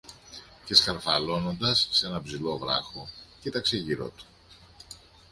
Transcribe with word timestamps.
Και 0.65 0.73
σκαρφαλώνοντας 0.75 1.87
σ' 1.91 2.03
έναν 2.03 2.21
ψηλό 2.23 2.57
βράχο, 2.57 3.07
κοίταξε 3.41 3.77
γύρω 3.77 4.09
του. 4.09 4.25